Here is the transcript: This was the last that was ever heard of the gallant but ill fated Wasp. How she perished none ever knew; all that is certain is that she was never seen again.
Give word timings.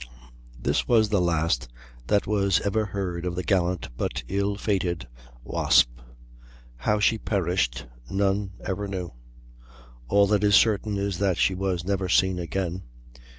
This 0.59 0.87
was 0.87 1.09
the 1.09 1.21
last 1.21 1.67
that 2.07 2.25
was 2.25 2.59
ever 2.61 2.85
heard 2.87 3.23
of 3.23 3.35
the 3.35 3.43
gallant 3.43 3.89
but 3.95 4.23
ill 4.27 4.55
fated 4.55 5.07
Wasp. 5.43 5.89
How 6.77 6.99
she 6.99 7.19
perished 7.19 7.85
none 8.09 8.53
ever 8.65 8.87
knew; 8.87 9.11
all 10.07 10.25
that 10.25 10.43
is 10.43 10.55
certain 10.55 10.97
is 10.97 11.19
that 11.19 11.37
she 11.37 11.53
was 11.53 11.85
never 11.85 12.09
seen 12.09 12.39
again. 12.39 12.81